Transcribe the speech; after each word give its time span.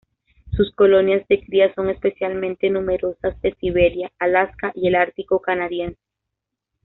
Sus 0.53 0.73
colonias 0.73 1.27
de 1.27 1.41
cría 1.43 1.75
son 1.75 1.91
especialmente 1.91 2.71
numerosas 2.71 3.39
de 3.43 3.53
Siberia, 3.53 4.11
Alaska 4.17 4.71
y 4.73 4.87
el 4.87 4.95
Ártico 4.95 5.43
canadiense. 5.43 6.01